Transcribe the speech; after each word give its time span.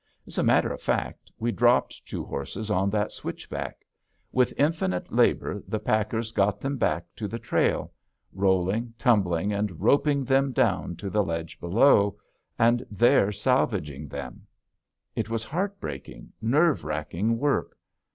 As 0.25 0.39
a 0.39 0.43
matter 0.43 0.73
of 0.73 0.81
fact, 0.81 1.31
we 1.37 1.51
dropped 1.51 2.07
two 2.07 2.23
horses 2.25 2.71
on 2.71 2.89
that 2.89 3.11
switchback. 3.11 3.85
With 4.31 4.51
infinite 4.57 5.11
labor 5.13 5.61
the 5.67 5.77
packers 5.79 6.31
got 6.31 6.59
them 6.59 6.75
back 6.77 7.05
to 7.17 7.27
the 7.27 7.37
trail, 7.37 7.91
rolling, 8.33 8.95
tumbling, 8.97 9.53
and 9.53 9.79
roping 9.79 10.23
them 10.23 10.53
down 10.53 10.95
to 10.95 11.11
the 11.11 11.23
ledge 11.23 11.59
below, 11.59 12.17
and 12.57 12.83
there 12.89 13.31
salvaging 13.31 14.07
them. 14.07 14.47
It 15.15 15.29
was 15.29 15.43
heart 15.43 15.79
breaking, 15.79 16.33
nerve 16.41 16.83
racking 16.83 17.37
work. 17.37 17.77